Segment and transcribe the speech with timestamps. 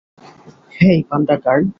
[0.77, 1.65] Hey, panda girl.